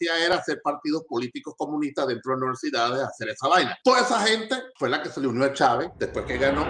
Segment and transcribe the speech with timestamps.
[0.00, 3.78] hacía era hacer partidos políticos comunistas dentro de universidades, hacer esa vaina.
[3.84, 6.66] Toda esa gente fue la que se le unió a Chávez después que ganó.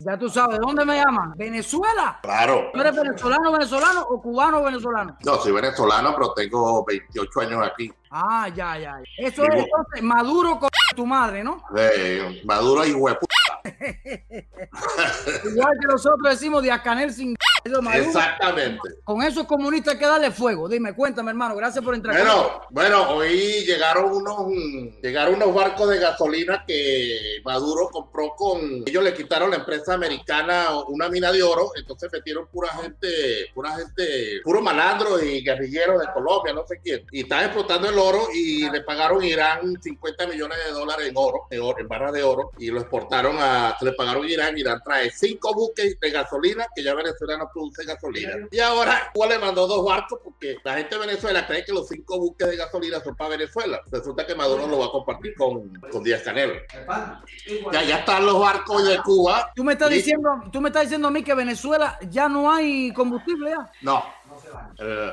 [0.00, 1.34] Ya tú sabes, ¿dónde me llaman?
[1.36, 2.20] ¿Venezuela?
[2.22, 2.70] Claro.
[2.72, 5.18] ¿Tú eres venezolano, venezolano o cubano, venezolano?
[5.24, 7.92] No, soy venezolano, pero tengo 28 años aquí.
[8.08, 9.00] Ah, ya, ya.
[9.16, 11.64] Eso es entonces Maduro con tu madre, ¿no?
[12.44, 13.26] Maduro y huepu.
[15.44, 17.36] Igual que nosotros decimos de Acanel sin
[17.94, 18.88] Exactamente.
[19.04, 20.68] Con esos comunistas hay que darle fuego.
[20.68, 21.56] Dime, cuéntame, hermano.
[21.56, 22.16] Gracias por entrar.
[22.16, 24.52] Bueno, bueno, hoy llegaron unos,
[25.02, 28.82] llegaron unos barcos de gasolina que Maduro compró con.
[28.86, 33.08] Ellos le quitaron la empresa americana una mina de oro, entonces metieron pura gente,
[33.54, 37.04] pura gente, puro malandro y guerrilleros de Colombia, no sé quién.
[37.12, 41.46] Y están explotando el oro y le pagaron Irán 50 millones de dólares en oro,
[41.50, 43.76] en, oro, en barras de oro, y lo exportaron a.
[43.78, 44.56] Se le pagaron Irán.
[44.56, 48.32] Irán trae cinco buques de gasolina que ya Venezuela no produce gasolina.
[48.50, 51.88] Y ahora Cuba le mandó dos barcos porque la gente de Venezuela cree que los
[51.88, 53.80] cinco buques de gasolina son para Venezuela.
[53.90, 56.62] Resulta que Maduro lo va a compartir con, con Díaz Canel.
[57.72, 59.52] Ya, ya están los barcos de Cuba.
[59.54, 62.92] Tú me estás diciendo, tú me estás diciendo a mí que Venezuela ya no hay
[62.92, 63.70] combustible ya.
[63.82, 64.04] No.
[64.78, 65.12] Eh,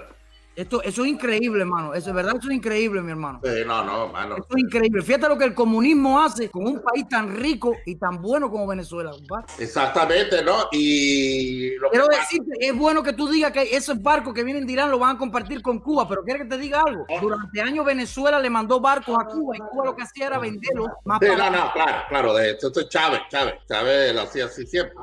[0.55, 1.93] esto, eso es increíble, hermano.
[1.93, 3.41] Eso es verdad, eso es increíble, mi hermano.
[3.43, 4.35] no, no, hermano.
[4.37, 5.01] Eso es increíble.
[5.01, 8.65] Fíjate lo que el comunismo hace con un país tan rico y tan bueno como
[8.67, 9.11] Venezuela.
[9.11, 9.45] compadre.
[9.59, 10.67] Exactamente, ¿no?
[10.71, 14.73] Y lo Quiero decirte, es bueno que tú digas que esos barcos que vienen de
[14.73, 17.05] Irán lo van a compartir con Cuba, pero quiero que te diga algo.
[17.21, 20.87] Durante años Venezuela le mandó barcos a Cuba y Cuba lo que hacía era venderlos.
[21.03, 22.33] Más sí, no, no, claro, claro.
[22.33, 23.55] De hecho, esto es Chávez, Chávez.
[23.67, 24.95] Chávez lo hacía así siempre.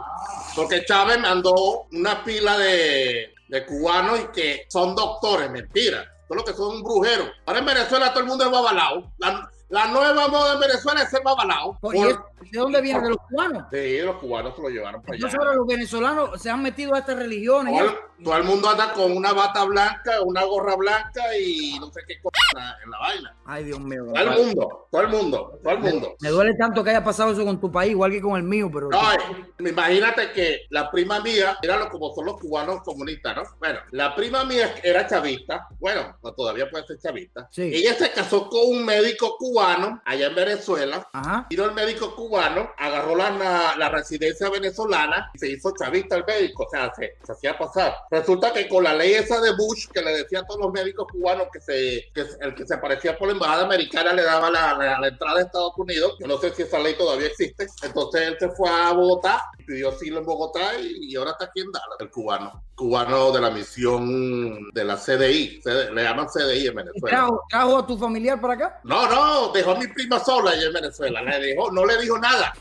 [0.56, 6.10] Porque Chávez mandó una pila de de cubanos y que son doctores, mentira.
[6.26, 7.28] Son los que son brujeros.
[7.44, 9.12] Ahora en Venezuela todo el mundo es babalao.
[9.18, 11.78] La, la nueva moda en Venezuela es ser babalao.
[12.50, 13.00] ¿De dónde viene?
[13.00, 13.64] ¿De los cubanos?
[13.72, 15.26] Sí, los cubanos se lo llevaron para allá.
[15.26, 17.74] Entonces ahora los venezolanos se han metido a estas religiones.
[18.22, 22.20] Todo, el mundo anda con una bata blanca, una gorra blanca y no sé qué
[22.22, 23.36] cosa en la vaina.
[23.44, 24.04] Ay, Dios mío.
[24.14, 26.16] Todo el mundo, todo el mundo, todo el mundo.
[26.20, 28.70] Me duele tanto que haya pasado eso con tu país, igual que con el mío,
[28.72, 28.88] pero...
[28.90, 33.42] No, imagínate que la prima mía, era como son los cubanos comunistas, ¿no?
[33.58, 37.48] Bueno, la prima mía era chavista, bueno, todavía puede ser chavista.
[37.50, 37.70] Sí.
[37.74, 41.08] Ella se casó con un médico cubano allá en Venezuela.
[41.12, 41.46] Ajá.
[41.50, 46.64] Vino el médico cubano, agarró la, la, residencia venezolana y se hizo chavista el médico,
[46.64, 47.94] o sea, se, hacía pasar.
[48.10, 51.06] Resulta que con la ley esa de Bush que le decía a todos los médicos
[51.10, 54.98] cubanos que, se, que el que se aparecía por la embajada americana le daba la,
[54.98, 56.16] la, entrada de Estados Unidos.
[56.20, 57.66] Yo no sé si esa ley todavía existe.
[57.82, 61.72] Entonces él se fue a Bogotá, pidió asilo en Bogotá y, ahora está aquí en
[61.72, 62.64] Dallas, el cubano.
[62.74, 65.60] Cubano de la misión de la CDI,
[65.92, 67.28] le llaman CDI en Venezuela.
[67.48, 68.80] ¿Trajo, a tu familiar para acá?
[68.84, 71.22] No, no, dejó a mi prima sola allá en Venezuela.
[71.22, 72.52] Le dejó, no le dijo nada.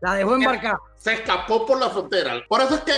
[0.00, 2.42] La dejó embarcar se escapó por la frontera.
[2.48, 2.92] Por eso es que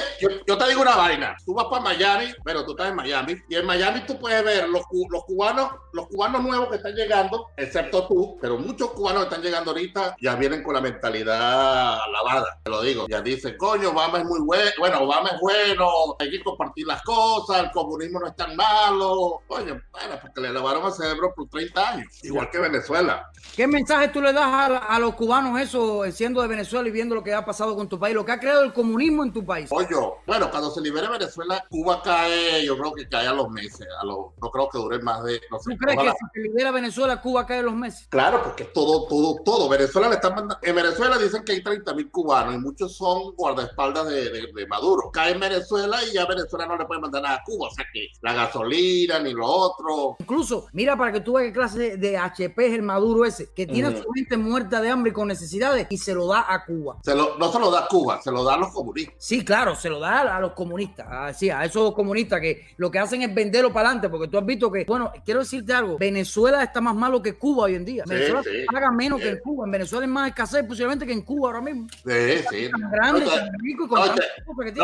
[0.46, 1.36] yo, te digo una vaina.
[1.44, 4.68] Tú vas para Miami, pero tú estás en Miami, y en Miami tú puedes ver
[4.68, 9.30] los, los cubanos, los cubanos nuevos que están llegando, excepto tú, pero muchos cubanos que
[9.30, 12.60] están llegando ahorita ya vienen con la mentalidad lavada.
[12.62, 13.06] Te lo digo.
[13.08, 15.90] Ya dicen, coño, Obama es muy bueno, bueno, Obama es bueno,
[16.20, 19.42] hay que compartir las cosas, el comunismo no es tan malo.
[19.48, 23.28] Coño, bueno, porque le lavaron el cerebro por 30 años, igual que Venezuela.
[23.56, 27.14] ¿Qué mensaje tú le das a, a los cubanos eso, siendo de Venezuela y viendo
[27.14, 29.44] lo que ha pasado con tu país, lo que ha creado el comunismo en tu
[29.44, 29.68] país.
[29.70, 29.94] Oye,
[30.26, 34.04] bueno, cuando se libere Venezuela, Cuba cae, yo creo que cae a los meses, a
[34.04, 35.72] los, no creo que dure más de, no sé.
[35.72, 38.06] ¿Tú crees que si se libera Venezuela, Cuba cae a los meses?
[38.08, 39.68] Claro, porque todo, todo, todo.
[39.68, 43.34] Venezuela le están mandando, en Venezuela dicen que hay 30 mil cubanos y muchos son
[43.36, 45.10] guardaespaldas de, de, Maduro.
[45.12, 47.84] Cae en Venezuela y ya Venezuela no le puede mandar nada a Cuba, o sea
[47.92, 50.16] que la gasolina ni lo otro.
[50.18, 53.66] Incluso, mira para que tú veas qué clase de HP es el Maduro ese, que
[53.66, 56.64] tiene a su gente muerta de hambre y con necesidades y se lo da a
[56.64, 56.75] Cuba.
[57.02, 59.14] Se lo, no se lo da a Cuba, se lo da a los comunistas.
[59.18, 62.98] Sí, claro, se lo da a los comunistas, así, a esos comunistas que lo que
[62.98, 66.62] hacen es venderlo para adelante, porque tú has visto que, bueno, quiero decirte algo, Venezuela
[66.62, 68.04] está más malo que Cuba hoy en día.
[68.06, 68.42] Venezuela
[68.72, 69.64] paga menos que en Cuba.
[69.64, 71.86] En Venezuela es más escasez posiblemente que en Cuba ahora mismo.
[72.04, 72.70] Sí, sí.
[72.70, 74.82] No, y te,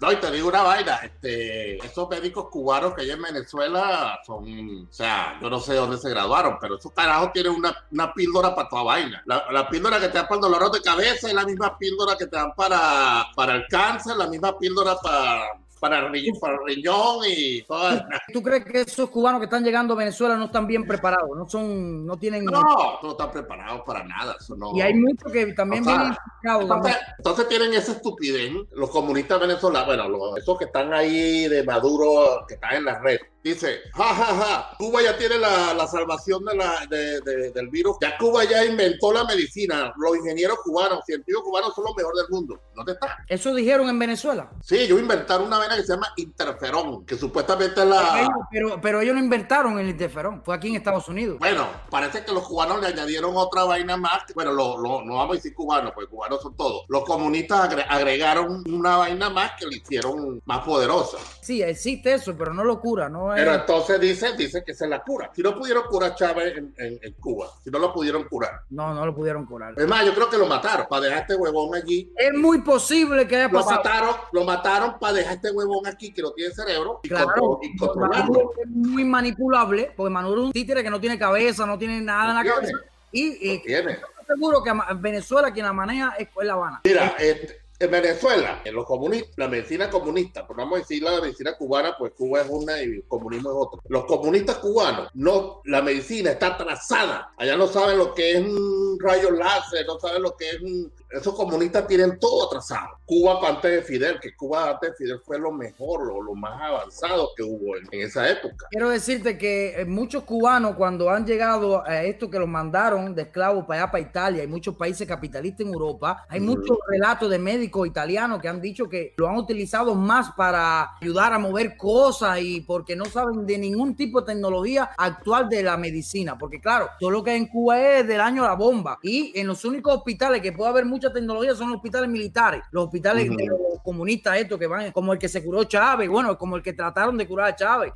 [0.00, 4.86] no, y te digo una vaina, este, esos médicos cubanos que hay en Venezuela son,
[4.88, 8.54] o sea, yo no sé dónde se graduaron, pero esos carajos tienen una, una píldora
[8.54, 9.22] para toda vaina.
[9.26, 12.16] La, la píldora que te dan para el dolor de cabeza es la misma píldora
[12.16, 17.62] que te dan para para el cáncer, la misma píldora para, para el, riñón y
[17.62, 17.90] todo.
[18.32, 21.30] ¿Tú crees que esos cubanos que están llegando a Venezuela no están bien preparados?
[21.36, 22.44] No son, no tienen.
[22.44, 22.62] No,
[23.02, 24.36] no están preparados para nada.
[24.74, 26.14] Y hay muchos que también vienen.
[26.44, 32.44] Entonces, entonces, tienen esa estupidez, los comunistas venezolanos, bueno, esos que están ahí de Maduro,
[32.46, 36.44] que están en la red Dice, ja, ja, ja, Cuba ya tiene la, la salvación
[36.44, 37.96] de la, de, del virus.
[38.00, 39.94] Ya Cuba ya inventó la medicina.
[39.96, 42.60] Los ingenieros cubanos, científicos cubanos son los mejores del mundo.
[42.74, 43.16] ¿Dónde está?
[43.26, 44.50] ¿Eso dijeron en Venezuela?
[44.62, 48.28] Sí, ellos inventaron una vaina que se llama interferón, que supuestamente es la...
[48.50, 51.38] Pero, pero ellos no inventaron el interferón, fue aquí en Estados Unidos.
[51.38, 54.22] Bueno, parece que los cubanos le añadieron otra vaina más.
[54.34, 56.84] Bueno, lo, lo, no vamos a decir cubanos, porque cubanos son todos.
[56.88, 61.16] Los comunistas agregaron una vaina más que le hicieron más poderosa.
[61.40, 63.36] Sí, existe eso, pero no lo cura, ¿no?
[63.36, 65.30] Pero entonces dice, dice que se la cura.
[65.34, 68.62] Si no pudieron curar a Chávez en, Cuba, si no lo pudieron curar.
[68.70, 69.74] No, no lo pudieron curar.
[69.76, 72.12] Es más, yo creo que lo mataron para dejar este huevón allí.
[72.16, 73.70] Es muy posible que haya pasado.
[73.70, 77.60] Lo mataron, lo mataron para dejar este huevón aquí que no tiene cerebro y, claro,
[77.78, 78.52] controlarlo.
[78.60, 82.30] Es muy manipulable, porque Maduro es un títere que no tiene cabeza, no tiene nada
[82.30, 82.78] en la cabeza.
[83.12, 83.98] Y, y tiene.
[84.26, 86.80] seguro que Venezuela quien la maneja es La Habana.
[86.84, 91.18] Mira, este, en Venezuela, en los comunistas, la medicina comunista, por vamos a decir la
[91.18, 93.80] medicina cubana, pues Cuba es una y el comunismo es otra.
[93.88, 97.32] Los comunistas cubanos, no, la medicina está atrasada.
[97.38, 100.92] Allá no saben lo que es un rayo láser, no saben lo que es un
[101.10, 102.98] esos comunistas tienen todo atrasado.
[103.04, 107.30] Cuba antes de Fidel, que Cuba antes de Fidel fue lo mejor, lo, más avanzado
[107.36, 108.66] que hubo en, esa época.
[108.70, 113.22] Quiero decirte que eh, muchos cubanos cuando han llegado a esto que los mandaron de
[113.22, 117.38] esclavos para allá, para Italia, y muchos países capitalistas en Europa, hay muchos relatos de
[117.38, 122.40] médicos italianos que han dicho que lo han utilizado más para ayudar a mover cosas
[122.40, 126.38] y porque no saben de ningún tipo de tecnología actual de la medicina.
[126.38, 128.98] Porque claro, todo lo que hay en Cuba es del año la bomba.
[129.02, 132.62] Y en los únicos hospitales que puede haber mucho mucha tecnología son los hospitales militares,
[132.70, 136.36] los hospitales de los comunistas estos que van, como el que se curó Chávez, bueno,
[136.36, 137.92] como el que trataron de curar a Chávez,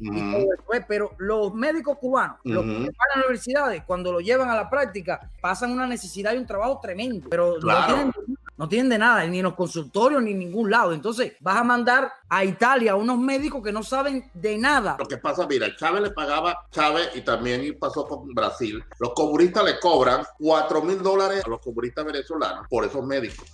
[0.89, 4.71] pero los médicos cubanos, los que van a las universidades, cuando lo llevan a la
[4.71, 8.13] práctica, pasan una necesidad y un trabajo tremendo, pero no tienen
[8.57, 10.93] no tienen de nada, ni en los consultorios, ni en ningún lado.
[10.93, 14.97] Entonces, vas a mandar a Italia a unos médicos que no saben de nada.
[14.99, 18.83] Lo que pasa, mira, Chávez le pagaba, Chávez y también pasó por Brasil.
[18.99, 23.47] Los comunistas le cobran 4 mil dólares a los comunistas venezolanos por esos médicos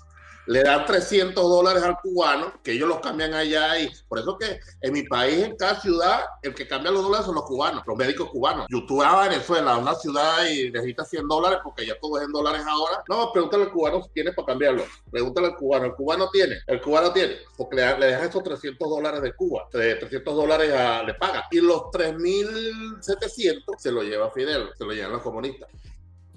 [0.47, 4.61] le dan 300 dólares al cubano, que ellos los cambian allá y por eso que
[4.81, 7.97] en mi país, en cada ciudad, el que cambia los dólares son los cubanos, los
[7.97, 8.67] médicos cubanos.
[8.69, 12.63] Yo a Venezuela, una ciudad y necesitas 100 dólares porque ya todo es en dólares
[12.67, 13.03] ahora.
[13.09, 14.85] No, pregúntale al cubano si tiene para cambiarlo.
[15.11, 18.89] Pregúntale al cubano, el cubano tiene, el cubano tiene, porque le, le deja esos 300
[18.89, 20.71] dólares de Cuba, 300 dólares
[21.07, 21.45] le paga.
[21.51, 25.69] Y los 3.700 se lo lleva Fidel, se lo llevan los comunistas.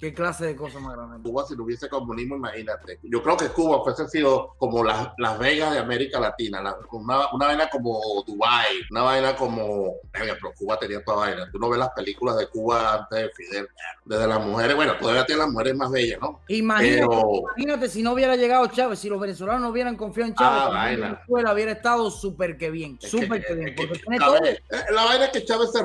[0.03, 1.21] ¿Qué clase de cosas más grandes?
[1.23, 2.99] Cuba, si no hubiese comunismo, imagínate.
[3.03, 6.59] Yo creo que Cuba fuese sido como las, las Vegas de América Latina,
[6.91, 9.93] una, una, vaina como Dubai, una vaina como.
[10.11, 11.49] Pero Cuba tenía toda vaina.
[11.49, 13.69] Tú no ves las películas de Cuba antes de Fidel.
[14.03, 16.41] Desde las mujeres, bueno, todavía tiene las mujeres más bellas, ¿no?
[16.49, 20.85] Imagínate, si no hubiera llegado Chávez, si los venezolanos no hubieran confiado en Chávez, ah,
[20.89, 22.99] Venezuela hubiera estado súper que bien.
[22.99, 23.69] Súper que, bien.
[23.69, 24.59] Eh,
[24.91, 25.79] la vaina es que Chávez se.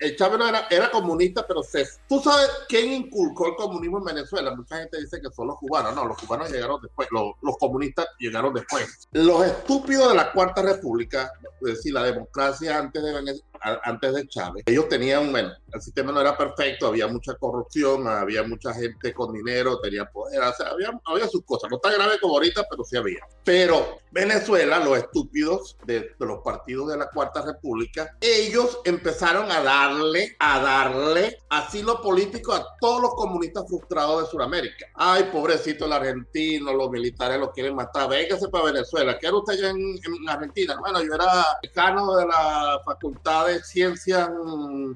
[0.00, 4.04] Eh, Chávez no era, era comunista, pero se, tú sabes quién inculcó el comunismo en
[4.04, 4.54] Venezuela.
[4.54, 5.94] Mucha gente dice que son los cubanos.
[5.94, 9.08] No, los cubanos llegaron después, los, comunistas llegaron después.
[9.12, 14.64] Los estúpidos de la Cuarta República, es decir, la democracia antes de, antes de Chávez,
[14.66, 19.32] ellos tenían, bueno, el sistema no era perfecto, había mucha corrupción, había mucha gente con
[19.32, 21.70] dinero, tenía poder, o sea, había, había sus cosas.
[21.70, 23.20] No tan grave como ahorita, pero sí había.
[23.44, 29.62] Pero Venezuela, los estúpidos de, de los partidos de la Cuarta República, ellos empezaron a
[29.62, 34.86] darle, a darle asilo político a todos los comunistas frustrado de Sudamérica.
[34.94, 38.08] Ay, pobrecito el argentino, los militares lo quieren matar.
[38.08, 39.18] Véngase para Venezuela.
[39.18, 40.76] ¿Qué era usted allá en, Argentina?
[40.78, 44.30] Bueno, yo era decano de la Facultad de Ciencias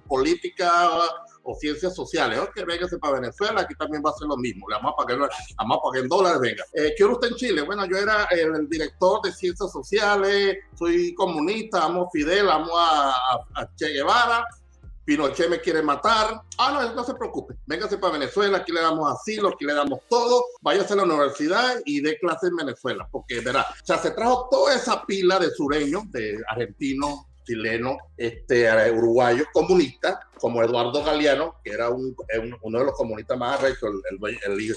[0.06, 0.90] Políticas
[1.42, 2.38] o Ciencias Sociales.
[2.38, 4.68] Ok, véngase para Venezuela, aquí también va a ser lo mismo.
[4.68, 5.18] Le vamos a pagar,
[5.56, 6.64] vamos a pagar en dólares, venga.
[6.74, 7.62] Eh, ¿Qué usted en Chile?
[7.62, 13.68] Bueno, yo era el, director de Ciencias Sociales, soy comunista, amo a Fidel, amo a
[13.76, 14.46] Che Guevara
[15.04, 16.42] Pinochet me quiere matar.
[16.58, 17.54] Ah, no, no se preocupe.
[17.66, 20.44] Véngase para Venezuela, aquí le damos asilo, aquí le damos todo.
[20.60, 24.48] Váyase a la universidad y dé clases en Venezuela, porque verá, o sea, se trajo
[24.50, 31.72] toda esa pila de sureños, de argentinos, chilenos, este, uruguayos, comunistas, como Eduardo Galeano, que
[31.72, 32.16] era un,
[32.62, 34.76] uno de los comunistas más arrechos, el, el,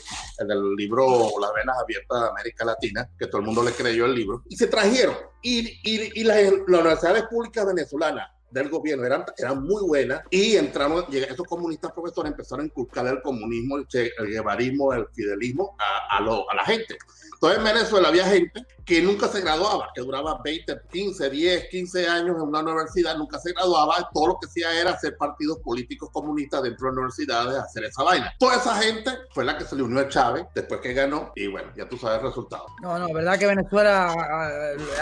[0.49, 4.15] el, libro Las venas abiertas de América Latina, que todo el mundo le creyó el
[4.15, 5.15] libro, y se trajeron.
[5.41, 10.55] Y, y, y las, las universidades públicas venezolanas del gobierno eran, eran muy buenas y
[10.55, 16.17] entramos, esos comunistas profesores empezaron a inculcar el comunismo, el, el guevarismo, el fidelismo a,
[16.17, 16.97] a, a la gente.
[17.33, 22.07] Entonces en Venezuela había gente que nunca se graduaba, que duraba 20, 15, 10, 15
[22.07, 26.09] años en una universidad, nunca se graduaba, todo lo que hacía era hacer partidos políticos
[26.13, 28.31] comunistas dentro de universidades, hacer esa vaina.
[28.37, 31.47] Toda esa gente fue la que se le unió a Chávez después que ganó y
[31.47, 32.67] bueno, ya tú sabes el resultado.
[32.81, 34.13] No, no, verdad que Venezuela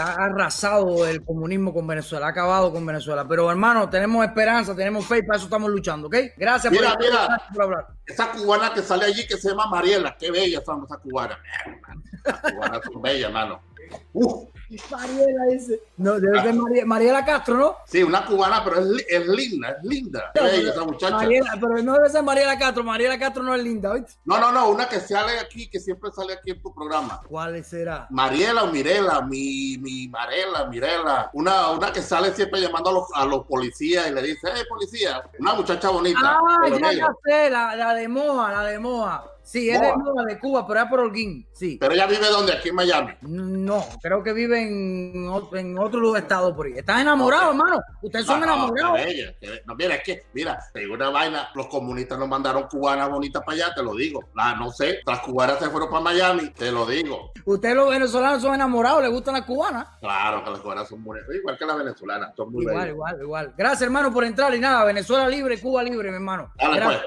[0.00, 4.74] ha, arrasado el comunismo con Venezuela, ha acabado con Venezuela, pero Pero hermano, tenemos esperanza,
[4.74, 6.16] tenemos fe y para eso estamos luchando, ¿ok?
[6.34, 7.86] Gracias mira, por, mira, por hablar.
[8.06, 11.36] Esa cubana que sale allí que se llama Mariela, qué bella son esas cubanas.
[12.24, 13.60] Las cubanas son bellas, hermano.
[14.12, 14.54] Uf.
[14.90, 15.80] Mariela dice.
[15.96, 17.76] No, debe ser María, Mariela Castro, ¿no?
[17.86, 20.32] Sí, una cubana, pero es, es linda, es linda.
[20.34, 21.16] esa muchacha.
[21.16, 22.82] Mariela, pero no debe ser Mariela Castro.
[22.82, 24.14] Mariela Castro no es linda, ¿oíste?
[24.24, 27.20] No, no, no, una que sale aquí, que siempre sale aquí en tu programa.
[27.28, 28.06] ¿Cuál será?
[28.10, 31.30] Mariela o Mirela, mi, mi Marela, Mirela.
[31.34, 34.62] Una, una que sale siempre llamando a los, a los policías y le dice, hey,
[34.68, 36.20] policía, una muchacha bonita.
[36.22, 39.33] Ah, ya, ya sé, la, la de Moa, la de Moa.
[39.44, 39.92] Sí, es de,
[40.26, 41.76] de Cuba, pero es por Holguín, sí.
[41.78, 42.54] ¿Pero ella vive dónde?
[42.54, 43.12] ¿Aquí en Miami?
[43.20, 46.72] No, creo que vive en, en otro estado por ahí.
[46.76, 47.78] ¿Estás enamorado, hermano?
[48.02, 49.00] Ustedes son enamorados.
[49.66, 50.58] No, mira, es que, mira,
[50.90, 54.20] una vaina, los comunistas nos mandaron cubanas bonitas para allá, te lo digo.
[54.34, 57.32] La, no sé, las cubanas se fueron para Miami, te lo digo.
[57.44, 59.02] ¿Ustedes los venezolanos son enamorados?
[59.02, 59.86] ¿Les gustan las cubanas?
[60.00, 63.54] Claro que las cubanas son muy igual que las venezolanas, son muy Igual, igual, igual.
[63.56, 66.52] Gracias, hermano, por entrar y nada, Venezuela libre, Cuba libre, mi hermano.
[66.56, 66.98] Dale, pues.